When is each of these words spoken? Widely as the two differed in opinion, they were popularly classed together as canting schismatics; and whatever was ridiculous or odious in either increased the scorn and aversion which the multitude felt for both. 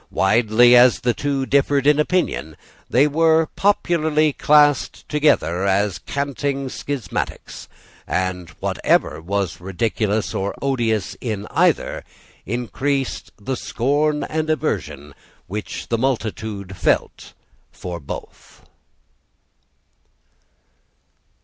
Widely 0.09 0.75
as 0.75 1.01
the 1.01 1.13
two 1.13 1.45
differed 1.45 1.85
in 1.85 1.99
opinion, 1.99 2.57
they 2.89 3.05
were 3.05 3.49
popularly 3.55 4.33
classed 4.33 5.07
together 5.07 5.67
as 5.67 5.99
canting 5.99 6.69
schismatics; 6.69 7.67
and 8.07 8.49
whatever 8.59 9.21
was 9.21 9.61
ridiculous 9.61 10.33
or 10.33 10.55
odious 10.59 11.15
in 11.21 11.45
either 11.51 12.03
increased 12.47 13.31
the 13.39 13.55
scorn 13.55 14.23
and 14.23 14.49
aversion 14.49 15.13
which 15.45 15.87
the 15.89 15.99
multitude 15.99 16.75
felt 16.75 17.33
for 17.71 17.99
both. 17.99 18.63